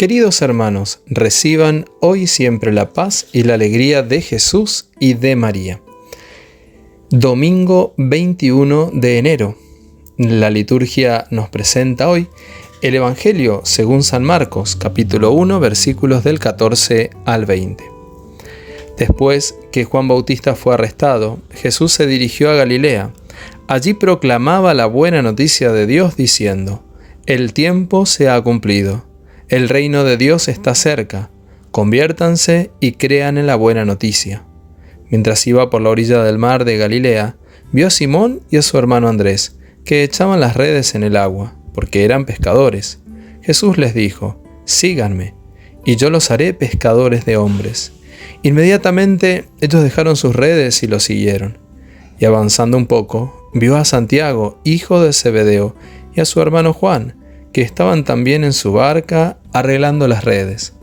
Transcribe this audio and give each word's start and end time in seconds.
Queridos 0.00 0.40
hermanos, 0.40 1.02
reciban 1.04 1.84
hoy 2.00 2.26
siempre 2.26 2.72
la 2.72 2.94
paz 2.94 3.26
y 3.34 3.42
la 3.42 3.52
alegría 3.52 4.02
de 4.02 4.22
Jesús 4.22 4.88
y 4.98 5.12
de 5.12 5.36
María. 5.36 5.82
Domingo 7.10 7.92
21 7.98 8.92
de 8.94 9.18
enero. 9.18 9.58
La 10.16 10.48
liturgia 10.48 11.26
nos 11.30 11.50
presenta 11.50 12.08
hoy 12.08 12.28
el 12.80 12.94
Evangelio 12.94 13.60
según 13.64 14.02
San 14.02 14.24
Marcos, 14.24 14.74
capítulo 14.74 15.32
1, 15.32 15.60
versículos 15.60 16.24
del 16.24 16.38
14 16.38 17.10
al 17.26 17.44
20. 17.44 17.84
Después 18.96 19.54
que 19.70 19.84
Juan 19.84 20.08
Bautista 20.08 20.54
fue 20.54 20.72
arrestado, 20.72 21.40
Jesús 21.50 21.92
se 21.92 22.06
dirigió 22.06 22.50
a 22.50 22.54
Galilea. 22.54 23.12
Allí 23.68 23.92
proclamaba 23.92 24.72
la 24.72 24.86
buena 24.86 25.20
noticia 25.20 25.72
de 25.72 25.86
Dios 25.86 26.16
diciendo, 26.16 26.82
El 27.26 27.52
tiempo 27.52 28.06
se 28.06 28.30
ha 28.30 28.40
cumplido 28.40 29.09
el 29.50 29.68
reino 29.68 30.04
de 30.04 30.16
Dios 30.16 30.46
está 30.46 30.76
cerca, 30.76 31.28
conviértanse 31.72 32.70
y 32.78 32.92
crean 32.92 33.36
en 33.36 33.48
la 33.48 33.56
buena 33.56 33.84
noticia. 33.84 34.44
Mientras 35.10 35.44
iba 35.44 35.70
por 35.70 35.82
la 35.82 35.90
orilla 35.90 36.22
del 36.22 36.38
mar 36.38 36.64
de 36.64 36.76
Galilea, 36.76 37.36
vio 37.72 37.88
a 37.88 37.90
Simón 37.90 38.42
y 38.48 38.58
a 38.58 38.62
su 38.62 38.78
hermano 38.78 39.08
Andrés, 39.08 39.58
que 39.84 40.04
echaban 40.04 40.38
las 40.38 40.56
redes 40.56 40.94
en 40.94 41.02
el 41.02 41.16
agua, 41.16 41.56
porque 41.74 42.04
eran 42.04 42.26
pescadores. 42.26 43.00
Jesús 43.42 43.76
les 43.76 43.92
dijo, 43.92 44.40
Síganme, 44.66 45.34
y 45.84 45.96
yo 45.96 46.10
los 46.10 46.30
haré 46.30 46.54
pescadores 46.54 47.24
de 47.24 47.36
hombres. 47.36 47.90
Inmediatamente 48.42 49.46
ellos 49.60 49.82
dejaron 49.82 50.14
sus 50.14 50.36
redes 50.36 50.80
y 50.84 50.86
lo 50.86 51.00
siguieron. 51.00 51.58
Y 52.20 52.24
avanzando 52.24 52.76
un 52.76 52.86
poco, 52.86 53.50
vio 53.52 53.76
a 53.76 53.84
Santiago, 53.84 54.60
hijo 54.62 55.02
de 55.02 55.12
Zebedeo, 55.12 55.74
y 56.14 56.20
a 56.20 56.24
su 56.24 56.40
hermano 56.40 56.72
Juan, 56.72 57.16
que 57.52 57.62
estaban 57.62 58.04
también 58.04 58.44
en 58.44 58.52
su 58.52 58.72
barca 58.72 59.38
arreglando 59.52 60.08
las 60.08 60.24
redes. 60.24 60.74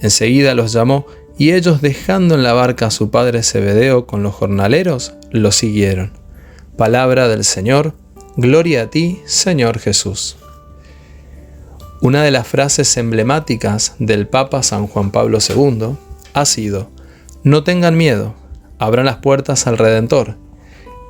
Enseguida 0.00 0.54
los 0.54 0.72
llamó 0.72 1.06
y 1.38 1.52
ellos 1.52 1.80
dejando 1.80 2.34
en 2.34 2.42
la 2.42 2.52
barca 2.52 2.86
a 2.86 2.90
su 2.90 3.10
padre 3.10 3.42
Zebedeo 3.42 4.06
con 4.06 4.22
los 4.22 4.34
jornaleros, 4.34 5.14
lo 5.30 5.52
siguieron. 5.52 6.12
Palabra 6.76 7.28
del 7.28 7.44
Señor, 7.44 7.94
gloria 8.36 8.82
a 8.82 8.90
ti, 8.90 9.20
Señor 9.24 9.78
Jesús. 9.78 10.36
Una 12.00 12.22
de 12.22 12.32
las 12.32 12.48
frases 12.48 12.96
emblemáticas 12.96 13.94
del 13.98 14.26
Papa 14.26 14.62
San 14.62 14.88
Juan 14.88 15.10
Pablo 15.10 15.38
II 15.38 15.96
ha 16.34 16.44
sido, 16.44 16.90
no 17.44 17.62
tengan 17.62 17.96
miedo, 17.96 18.34
abran 18.78 19.06
las 19.06 19.18
puertas 19.18 19.66
al 19.66 19.78
Redentor. 19.78 20.36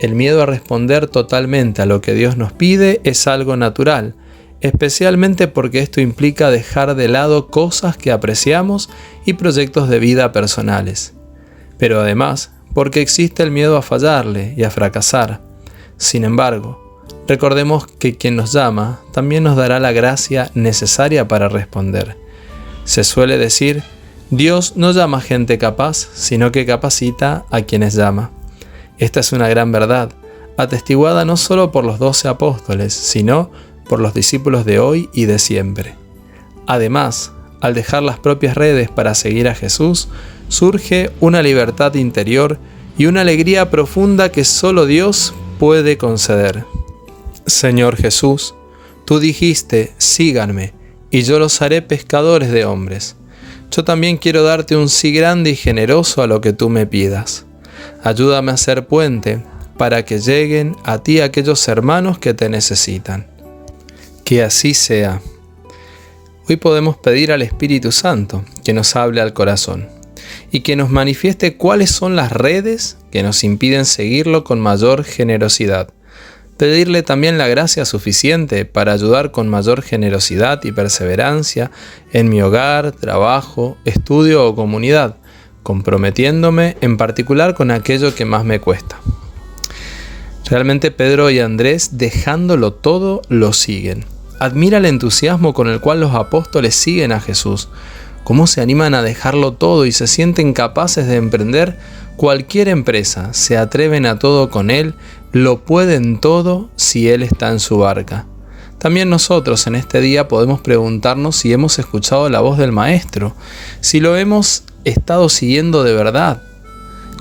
El 0.01 0.15
miedo 0.15 0.43
a 0.43 0.47
responder 0.47 1.07
totalmente 1.07 1.81
a 1.81 1.87
lo 1.87 2.01
que 2.01 2.13
Dios 2.13 2.37
nos 2.37 2.53
pide 2.53 3.01
es 3.05 3.27
algo 3.27 3.57
natural, 3.57 4.15
especialmente 4.63 5.49
porque 5.49 5.81
esto 5.81 6.01
implica 6.01 6.51
dejar 6.51 6.95
de 6.95 7.09
lado 7.09 7.49
cosas 7.49 7.97
que 7.97 8.13
apreciamos 8.13 8.89
y 9.27 9.35
proyectos 9.35 9.89
de 9.89 9.99
vida 9.99 10.33
personales. 10.33 11.15
Pero 11.79 12.01
además, 12.01 12.53
porque 12.73 13.03
existe 13.03 13.43
el 13.43 13.51
miedo 13.51 13.77
a 13.77 13.83
fallarle 13.83 14.55
y 14.57 14.63
a 14.63 14.71
fracasar. 14.71 15.41
Sin 15.97 16.25
embargo, 16.25 17.03
recordemos 17.27 17.87
que 17.87 18.17
quien 18.17 18.37
nos 18.37 18.53
llama 18.53 19.01
también 19.13 19.43
nos 19.43 19.57
dará 19.57 19.81
la 19.81 19.91
gracia 19.91 20.53
necesaria 20.55 21.27
para 21.27 21.49
responder. 21.49 22.17
Se 22.85 23.03
suele 23.03 23.39
decir, 23.39 23.83
Dios 24.31 24.75
no 24.77 24.93
llama 24.93 25.21
gente 25.21 25.59
capaz, 25.59 26.09
sino 26.15 26.53
que 26.53 26.67
capacita 26.67 27.45
a 27.51 27.63
quienes 27.63 27.95
llama. 27.95 28.31
Esta 28.99 29.19
es 29.19 29.33
una 29.33 29.49
gran 29.49 29.73
verdad, 29.73 30.13
atestiguada 30.57 31.25
no 31.25 31.37
solo 31.37 31.73
por 31.73 31.85
los 31.85 31.99
doce 31.99 32.29
apóstoles, 32.29 32.95
sino 32.95 33.51
por 33.89 34.01
los 34.01 34.15
discípulos 34.15 34.65
de 34.65 34.79
hoy 34.79 35.09
y 35.13 35.27
de 35.27 35.39
siempre. 35.39 35.95
Además, 36.67 37.33
al 37.61 37.75
dejar 37.75 38.03
las 38.03 38.19
propias 38.19 38.57
redes 38.57 38.91
para 38.91 39.15
seguir 39.15 39.49
a 39.49 39.55
Jesús, 39.55 40.09
surge 40.49 41.11
una 41.21 41.43
libertad 41.43 41.95
interior 41.95 42.59
y 42.99 43.07
una 43.07 43.23
alegría 43.23 43.71
profunda 43.71 44.31
que 44.31 44.45
solo 44.45 44.87
Dios 44.87 45.33
puede 45.59 45.97
conceder. 45.97 46.65
Señor 47.47 47.97
Jesús, 47.97 48.55
tú 49.05 49.19
dijiste, 49.19 49.93
síganme, 49.99 50.75
y 51.11 51.23
yo 51.23 51.39
los 51.39 51.63
haré 51.63 51.83
pescadores 51.83 52.51
de 52.51 52.65
hombres. 52.65 53.17
Yo 53.71 53.85
también 53.85 54.19
quiero 54.19 54.43
darte 54.43 54.77
un 54.77 54.89
sí 54.89 55.13
grande 55.13 55.51
y 55.51 55.57
generoso 55.57 56.23
a 56.23 56.27
lo 56.27 56.41
que 56.41 56.53
tú 56.53 56.69
me 56.69 56.87
pidas. 56.87 57.47
Ayúdame 58.03 58.53
a 58.53 58.57
ser 58.57 58.87
puente 58.87 59.43
para 59.79 60.05
que 60.05 60.19
lleguen 60.19 60.77
a 60.85 60.99
ti 60.99 61.21
aquellos 61.21 61.67
hermanos 61.69 62.19
que 62.19 62.35
te 62.35 62.49
necesitan. 62.49 63.32
Que 64.25 64.43
así 64.43 64.73
sea. 64.73 65.21
Hoy 66.49 66.57
podemos 66.57 66.97
pedir 66.97 67.33
al 67.33 67.43
Espíritu 67.43 67.93
Santo 67.93 68.45
que 68.65 68.73
nos 68.73 68.95
hable 68.97 69.21
al 69.21 69.33
corazón 69.33 69.89
y 70.51 70.61
que 70.61 70.77
nos 70.77 70.91
manifieste 70.91 71.57
cuáles 71.57 71.91
son 71.91 72.15
las 72.15 72.31
redes 72.33 72.99
que 73.11 73.23
nos 73.23 73.43
impiden 73.45 73.85
seguirlo 73.85 74.45
con 74.45 74.61
mayor 74.61 75.05
generosidad. 75.05 75.93
Pedirle 76.57 77.03
también 77.03 77.37
la 77.37 77.49
gracia 77.49 77.85
suficiente 77.85 78.65
para 78.65 78.93
ayudar 78.93 79.33
con 79.33 79.49
mayor 79.49 79.83
generosidad 79.83 80.63
y 80.63 80.73
perseverancia 80.73 81.73
en 82.13 82.29
mi 82.29 82.43
hogar, 82.43 82.93
trabajo, 82.93 83.77
estudio 83.85 84.47
o 84.47 84.55
comunidad, 84.55 85.17
comprometiéndome 85.65 86.77
en 86.81 86.97
particular 86.97 87.55
con 87.55 87.71
aquello 87.71 88.15
que 88.15 88.25
más 88.25 88.45
me 88.45 88.61
cuesta. 88.61 89.01
Realmente 90.53 90.91
Pedro 90.91 91.31
y 91.31 91.41
Andrés, 91.41 91.97
dejándolo 91.97 92.75
todo, 92.75 93.23
lo 93.31 93.55
siguen. 93.55 94.05
Admira 94.39 94.77
el 94.77 94.85
entusiasmo 94.85 95.55
con 95.55 95.67
el 95.67 95.81
cual 95.81 96.01
los 96.01 96.15
apóstoles 96.15 96.75
siguen 96.75 97.11
a 97.11 97.21
Jesús, 97.21 97.71
cómo 98.23 98.47
se 98.47 98.61
animan 98.61 98.93
a 98.93 99.01
dejarlo 99.01 99.53
todo 99.55 99.87
y 99.87 99.93
se 99.93 100.07
sienten 100.07 100.53
capaces 100.53 101.07
de 101.07 101.17
emprender 101.17 101.79
cualquier 102.17 102.69
empresa, 102.69 103.33
se 103.33 103.57
atreven 103.57 104.05
a 104.05 104.19
todo 104.19 104.51
con 104.51 104.71
Él, 104.71 104.93
lo 105.33 105.65
pueden 105.65 106.21
todo 106.21 106.69
si 106.77 107.09
Él 107.09 107.23
está 107.23 107.49
en 107.49 107.59
su 107.59 107.79
barca. 107.79 108.27
También 108.77 109.09
nosotros 109.09 109.67
en 109.67 109.75
este 109.75 110.03
día 110.03 110.29
podemos 110.29 110.61
preguntarnos 110.61 111.35
si 111.35 111.51
hemos 111.55 111.79
escuchado 111.79 112.29
la 112.29 112.41
voz 112.41 112.59
del 112.59 112.73
Maestro, 112.73 113.35
si 113.81 114.01
lo 114.01 114.19
hemos 114.19 114.65
estado 114.85 115.31
siguiendo 115.31 115.83
de 115.83 115.95
verdad, 115.95 116.43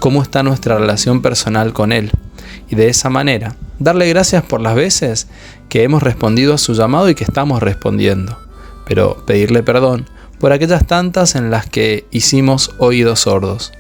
cómo 0.02 0.22
está 0.22 0.44
nuestra 0.44 0.78
relación 0.78 1.22
personal 1.22 1.72
con 1.72 1.94
Él. 1.94 2.12
Y 2.71 2.75
de 2.75 2.87
esa 2.87 3.09
manera, 3.09 3.57
darle 3.79 4.07
gracias 4.07 4.43
por 4.43 4.61
las 4.61 4.75
veces 4.75 5.27
que 5.67 5.83
hemos 5.83 6.01
respondido 6.01 6.53
a 6.53 6.57
su 6.57 6.73
llamado 6.73 7.09
y 7.09 7.15
que 7.15 7.25
estamos 7.25 7.61
respondiendo, 7.61 8.39
pero 8.87 9.25
pedirle 9.25 9.61
perdón 9.61 10.09
por 10.39 10.53
aquellas 10.53 10.87
tantas 10.87 11.35
en 11.35 11.51
las 11.51 11.69
que 11.69 12.05
hicimos 12.11 12.71
oídos 12.77 13.19
sordos. 13.19 13.73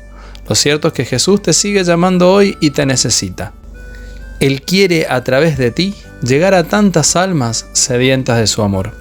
Lo 0.47 0.55
cierto 0.55 0.89
es 0.89 0.93
que 0.93 1.05
Jesús 1.05 1.41
te 1.41 1.53
sigue 1.53 1.85
llamando 1.85 2.33
hoy 2.33 2.57
y 2.59 2.71
te 2.71 2.85
necesita. 2.85 3.53
Él 4.41 4.61
quiere 4.61 5.07
a 5.09 5.23
través 5.23 5.57
de 5.57 5.71
ti 5.71 5.95
llegar 6.21 6.53
a 6.53 6.65
tantas 6.65 7.15
almas 7.15 7.67
sedientas 7.71 8.39
de 8.39 8.47
su 8.47 8.61
amor. 8.61 8.91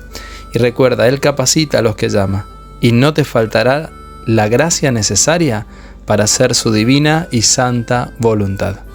Y 0.55 0.59
recuerda, 0.59 1.09
Él 1.09 1.19
capacita 1.19 1.81
a 1.81 1.83
los 1.83 1.97
que 1.97 2.09
llama, 2.09 2.47
y 2.81 2.93
no 2.93 3.13
te 3.13 3.25
faltará 3.25 3.91
la 4.25 4.49
gracia 4.49 4.93
necesaria 4.93 5.67
para 6.07 6.25
hacer 6.25 6.55
su 6.55 6.73
divina 6.73 7.27
y 7.33 7.43
santa 7.43 8.13
voluntad. 8.19 8.90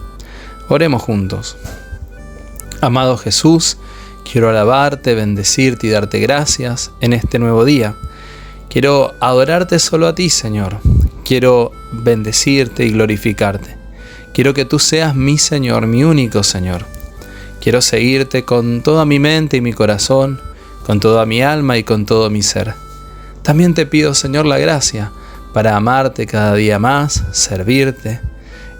Oremos 0.67 1.03
juntos. 1.03 1.57
Amado 2.81 3.17
Jesús, 3.17 3.77
quiero 4.29 4.49
alabarte, 4.49 5.13
bendecirte 5.13 5.87
y 5.87 5.89
darte 5.91 6.19
gracias 6.19 6.91
en 7.01 7.13
este 7.13 7.37
nuevo 7.37 7.65
día. 7.65 7.95
Quiero 8.69 9.13
adorarte 9.19 9.77
solo 9.77 10.07
a 10.07 10.15
ti, 10.15 10.29
Señor. 10.29 10.79
Quiero 11.23 11.71
bendecirte 11.91 12.85
y 12.85 12.91
glorificarte. 12.91 13.77
Quiero 14.33 14.53
que 14.53 14.65
tú 14.65 14.79
seas 14.79 15.15
mi 15.15 15.37
Señor, 15.37 15.85
mi 15.85 16.03
único 16.03 16.41
Señor. 16.43 16.85
Quiero 17.61 17.81
seguirte 17.81 18.43
con 18.43 18.81
toda 18.81 19.05
mi 19.05 19.19
mente 19.19 19.57
y 19.57 19.61
mi 19.61 19.71
corazón, 19.71 20.39
con 20.85 20.99
toda 20.99 21.25
mi 21.25 21.41
alma 21.41 21.77
y 21.77 21.83
con 21.83 22.05
todo 22.05 22.29
mi 22.29 22.41
ser. 22.41 22.73
También 23.43 23.75
te 23.75 23.85
pido, 23.85 24.15
Señor, 24.15 24.45
la 24.47 24.57
gracia 24.57 25.11
para 25.53 25.75
amarte 25.75 26.25
cada 26.25 26.55
día 26.55 26.79
más, 26.79 27.23
servirte, 27.31 28.19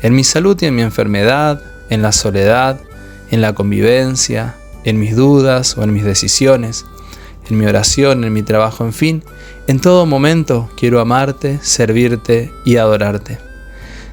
en 0.02 0.14
mi 0.14 0.24
salud 0.24 0.58
y 0.62 0.66
en 0.66 0.76
mi 0.76 0.82
enfermedad, 0.82 1.62
en 1.90 2.02
la 2.02 2.12
soledad, 2.12 2.80
en 3.32 3.42
la 3.42 3.54
convivencia, 3.54 4.56
en 4.84 5.00
mis 5.00 5.16
dudas 5.16 5.78
o 5.78 5.84
en 5.84 5.94
mis 5.94 6.04
decisiones, 6.04 6.86
en 7.50 7.58
mi 7.58 7.66
oración, 7.66 8.24
en 8.24 8.34
mi 8.34 8.44
trabajo, 8.44 8.86
en 8.86 8.94
fin, 8.94 9.24
en 9.68 9.80
todo 9.80 10.06
momento 10.06 10.70
quiero 10.78 11.00
amarte, 11.00 11.60
servirte 11.62 12.52
y 12.66 12.78
adorarte. 12.78 13.40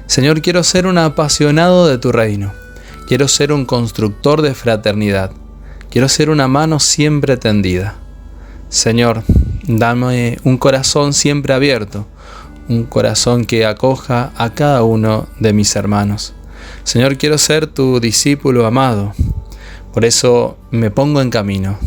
Señor, 0.07 0.41
quiero 0.41 0.63
ser 0.63 0.87
un 0.87 0.97
apasionado 0.97 1.87
de 1.87 1.97
tu 1.97 2.11
reino. 2.11 2.51
Quiero 3.07 3.27
ser 3.27 3.51
un 3.51 3.65
constructor 3.65 4.41
de 4.41 4.53
fraternidad. 4.53 5.31
Quiero 5.89 6.09
ser 6.09 6.29
una 6.29 6.47
mano 6.47 6.79
siempre 6.79 7.37
tendida. 7.37 7.95
Señor, 8.69 9.23
dame 9.67 10.39
un 10.43 10.57
corazón 10.57 11.13
siempre 11.13 11.53
abierto, 11.53 12.07
un 12.67 12.85
corazón 12.85 13.45
que 13.45 13.65
acoja 13.65 14.31
a 14.35 14.49
cada 14.55 14.83
uno 14.83 15.27
de 15.39 15.53
mis 15.53 15.75
hermanos. 15.75 16.33
Señor, 16.83 17.17
quiero 17.17 17.37
ser 17.37 17.67
tu 17.67 17.99
discípulo 17.99 18.65
amado. 18.65 19.13
Por 19.93 20.05
eso 20.05 20.57
me 20.71 20.91
pongo 20.91 21.21
en 21.21 21.29
camino. 21.29 21.77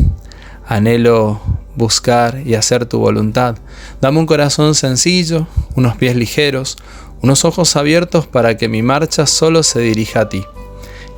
Anhelo 0.67 1.41
buscar 1.77 2.41
y 2.45 2.55
hacer 2.55 2.87
tu 2.87 2.99
voluntad. 2.99 3.57
Dame 4.01 4.19
un 4.19 4.27
corazón 4.27 4.75
sencillo, 4.75 5.47
unos 5.77 5.97
pies 5.97 6.17
ligeros, 6.17 6.77
unos 7.23 7.45
ojos 7.45 7.77
abiertos 7.77 8.27
para 8.27 8.57
que 8.57 8.69
mi 8.69 8.83
marcha 8.83 9.27
solo 9.27 9.63
se 9.63 9.81
dirija 9.81 10.23
a 10.23 10.29
ti, 10.29 10.45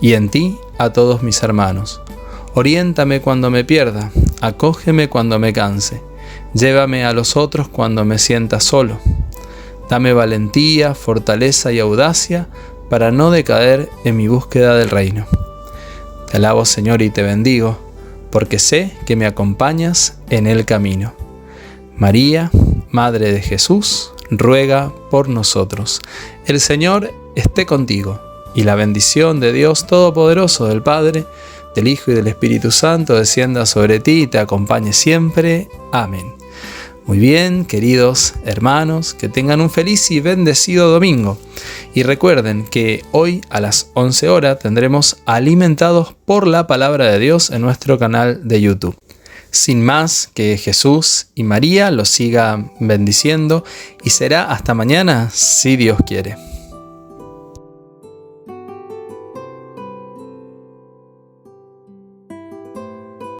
y 0.01 0.15
en 0.15 0.29
ti 0.29 0.59
a 0.79 0.91
todos 0.93 1.23
mis 1.23 1.43
hermanos. 1.43 2.01
Oriéntame 2.55 3.21
cuando 3.21 3.51
me 3.51 3.65
pierda, 3.65 4.11
acógeme 4.41 5.09
cuando 5.09 5.39
me 5.39 5.53
canse, 5.53 6.03
llévame 6.55 7.05
a 7.05 7.13
los 7.13 7.37
otros 7.37 7.69
cuando 7.69 8.05
me 8.05 8.19
sienta 8.19 8.61
solo. 8.61 8.99
Dame 9.89 10.13
valentía, 10.13 10.95
fortaleza 10.95 11.73
y 11.73 11.79
audacia 11.79 12.49
para 12.89 13.11
no 13.11 13.31
decaer 13.31 13.89
en 14.05 14.17
mi 14.17 14.29
búsqueda 14.29 14.77
del 14.77 14.91
reino. 14.91 15.27
Te 16.31 16.37
alabo 16.37 16.65
Señor 16.65 17.03
y 17.03 17.11
te 17.11 17.23
bendigo, 17.23 17.79
porque 18.31 18.59
sé 18.59 18.93
que 19.07 19.17
me 19.17 19.27
acompañas 19.27 20.19
en 20.31 20.47
el 20.47 20.65
camino. 20.65 21.15
María, 21.97 22.51
Madre 22.91 23.33
de 23.33 23.41
Jesús, 23.41 24.13
ruega 24.31 24.93
por 25.11 25.29
nosotros. 25.29 26.01
El 26.47 26.61
Señor 26.61 27.13
esté 27.35 27.67
contigo, 27.67 28.21
y 28.55 28.65
la 28.65 28.75
bendición 28.75 29.41
de 29.41 29.53
Dios 29.53 29.87
Todopoderoso, 29.87 30.67
del 30.67 30.83
Padre, 30.83 31.25
del 31.75 31.89
Hijo 31.89 32.11
y 32.11 32.15
del 32.15 32.27
Espíritu 32.27 32.71
Santo 32.71 33.15
descienda 33.15 33.67
sobre 33.67 34.01
ti 34.01 34.23
y 34.23 34.27
te 34.27 34.39
acompañe 34.39 34.93
siempre. 34.93 35.69
Amén. 35.93 36.35
Muy 37.07 37.19
bien, 37.19 37.65
queridos 37.65 38.35
hermanos, 38.45 39.15
que 39.15 39.29
tengan 39.29 39.61
un 39.61 39.71
feliz 39.71 40.11
y 40.11 40.21
bendecido 40.21 40.91
domingo. 40.91 41.39
Y 41.95 42.03
recuerden 42.03 42.65
que 42.65 43.03
hoy 43.13 43.41
a 43.51 43.61
las 43.61 43.91
11 43.95 44.29
horas 44.29 44.59
tendremos 44.59 45.19
Alimentados 45.27 46.15
por 46.25 46.47
la 46.47 46.67
Palabra 46.67 47.11
de 47.11 47.19
Dios 47.19 47.51
en 47.51 47.63
nuestro 47.63 47.99
canal 47.99 48.47
de 48.47 48.61
YouTube. 48.61 48.97
Sin 49.51 49.83
más, 49.83 50.29
que 50.35 50.59
Jesús 50.59 51.29
y 51.35 51.43
María 51.43 51.91
los 51.91 52.09
sigan 52.09 52.73
bendiciendo 52.81 53.65
y 54.05 54.11
será 54.11 54.53
hasta 54.53 54.75
mañana 54.75 55.31
si 55.33 55.77
Dios 55.77 55.99
quiere. 56.07 56.37